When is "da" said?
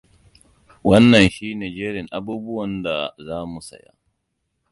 2.85-2.95